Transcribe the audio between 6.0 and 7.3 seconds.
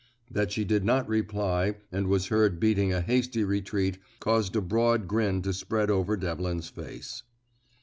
Devlin's face.